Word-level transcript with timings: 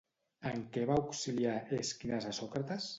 En 0.51 0.63
què 0.77 0.87
va 0.93 0.97
auxiliar 1.03 1.55
Èsquines 1.83 2.31
a 2.33 2.39
Sòcrates? 2.43 2.87